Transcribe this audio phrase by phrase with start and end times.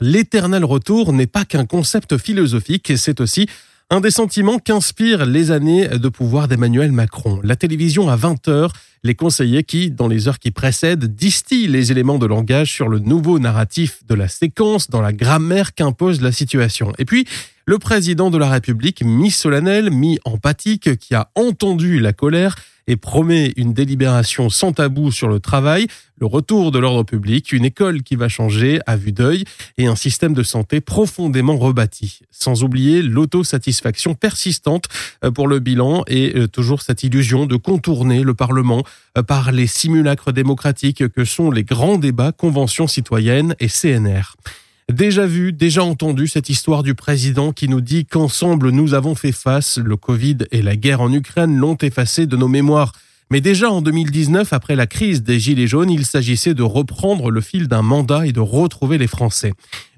[0.00, 3.46] l'éternel retour n'est pas qu'un concept philosophique, c'est aussi
[3.88, 7.40] un des sentiments qu'inspirent les années de pouvoir d'Emmanuel Macron.
[7.44, 8.72] La télévision à 20 heures,
[9.04, 12.98] les conseillers qui, dans les heures qui précèdent, distillent les éléments de langage sur le
[12.98, 16.92] nouveau narratif de la séquence, dans la grammaire qu'impose la situation.
[16.98, 17.26] Et puis,
[17.64, 23.72] le président de la République, mi-solennel, mi-empathique, qui a entendu la colère, et promet une
[23.72, 25.86] délibération sans tabou sur le travail,
[26.18, 29.44] le retour de l'ordre public, une école qui va changer à vue d'œil
[29.76, 32.20] et un système de santé profondément rebâti.
[32.30, 34.86] Sans oublier l'autosatisfaction persistante
[35.24, 38.84] euh, pour le bilan et euh, toujours cette illusion de contourner le Parlement
[39.18, 44.36] euh, par les simulacres démocratiques que sont les grands débats conventions citoyennes et CNR.
[44.92, 49.32] Déjà vu, déjà entendu cette histoire du président qui nous dit qu'ensemble nous avons fait
[49.32, 52.92] face, le Covid et la guerre en Ukraine l'ont effacé de nos mémoires.
[53.28, 57.40] Mais déjà en 2019, après la crise des Gilets jaunes, il s'agissait de reprendre le
[57.40, 59.54] fil d'un mandat et de retrouver les Français.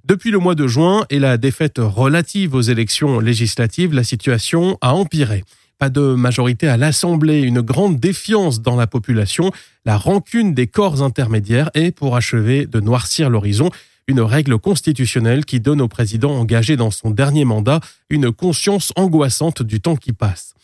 [0.07, 4.95] Depuis le mois de juin et la défaite relative aux élections législatives, la situation a
[4.95, 5.45] empiré.
[5.79, 9.53] Pas de majorité à l'Assemblée, une grande défiance dans la population,
[9.85, 13.71] la rancune des corps intermédiaires et, pour achever de noircir l'horizon,
[14.09, 19.63] une règle constitutionnelle qui donne au président engagé dans son dernier mandat une conscience angoissante
[19.63, 20.55] du temps qui passe.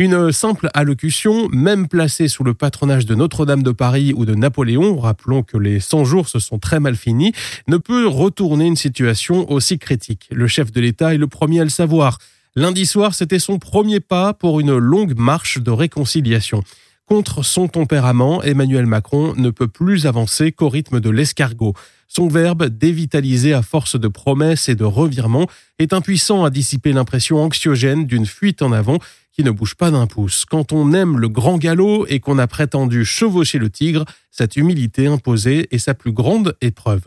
[0.00, 4.98] Une simple allocution, même placée sous le patronage de Notre-Dame de Paris ou de Napoléon,
[4.98, 7.32] rappelons que les 100 jours se sont très mal finis,
[7.66, 10.28] ne peut retourner une situation aussi critique.
[10.30, 12.18] Le chef de l'État est le premier à le savoir.
[12.54, 16.62] Lundi soir, c'était son premier pas pour une longue marche de réconciliation.
[17.08, 21.72] Contre son tempérament, Emmanuel Macron ne peut plus avancer qu'au rythme de l'escargot.
[22.06, 25.46] Son verbe, dévitalisé à force de promesses et de revirements,
[25.78, 28.98] est impuissant à dissiper l'impression anxiogène d'une fuite en avant
[29.32, 30.44] qui ne bouge pas d'un pouce.
[30.44, 35.06] Quand on aime le grand galop et qu'on a prétendu chevaucher le tigre, cette humilité
[35.06, 37.06] imposée est sa plus grande épreuve.